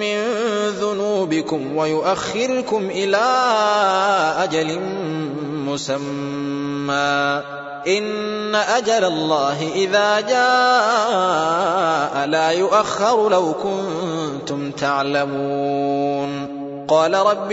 [0.00, 0.24] من
[0.68, 3.22] ذنوبكم ويؤخركم إلى
[4.38, 4.80] أجل
[5.66, 7.42] مسمى.
[7.86, 16.60] إن أجل الله إذا جاء لا يؤخر لو كنتم تعلمون.
[16.88, 17.52] قال رب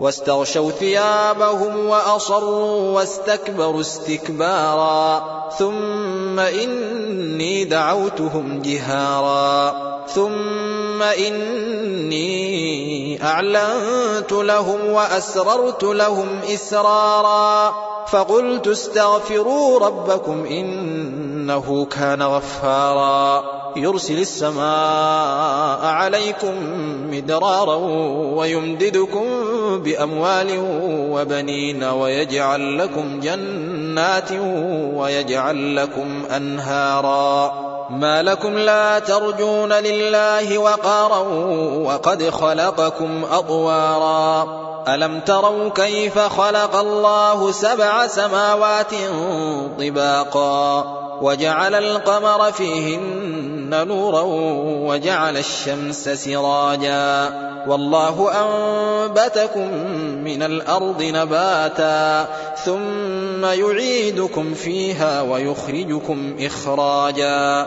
[0.00, 5.24] واستغشوا ثيابهم وأصروا واستكبروا استكبارا
[5.58, 9.74] ثم إني دعوتهم جهارا
[10.14, 12.24] ثم إني
[13.22, 17.74] أعلنت لهم وأسررت لهم إسرارا
[18.06, 23.44] فقلت استغفروا ربكم إنه كان غفارا
[23.76, 26.54] يرسل السماء عليكم
[27.10, 27.76] مدرارا
[28.36, 29.26] ويمددكم
[29.64, 30.58] بأموال
[31.10, 34.32] وبنين ويجعل لكم جنات
[34.94, 37.52] ويجعل لكم أنهارا
[37.90, 41.18] ما لكم لا ترجون لله وقارا
[41.78, 48.92] وقد خلقكم أطوارا ألم تروا كيف خلق الله سبع سماوات
[49.78, 50.84] طباقا
[51.22, 54.22] وجعل القمر فيهن نورا
[54.92, 57.30] وجعل الشمس سراجا.
[57.66, 59.68] والله أنبتكم
[60.24, 62.28] من الأرض نباتا
[62.64, 67.66] ثم يعيدكم فيها ويخرجكم إخراجا.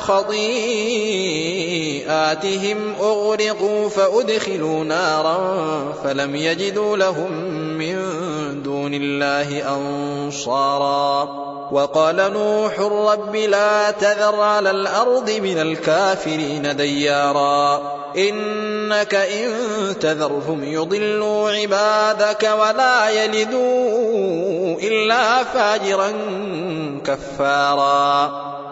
[0.00, 0.58] خطيئاتهم
[3.00, 5.38] أغرقوا فأدخلوا نارا
[6.04, 7.32] فلم يجدوا لهم
[7.78, 7.96] من
[8.62, 17.82] دون الله أنصارا وقال نوح رب لا تذر على الأرض من الكافرين ديارا
[18.16, 19.50] إنك إن
[20.00, 26.12] تذرهم يضلوا عبادك ولا يلدوا إلا فاجرا
[27.04, 28.57] كفارا